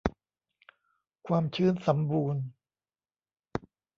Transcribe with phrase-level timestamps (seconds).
[1.27, 2.43] ความชื้นสัมบูรณ์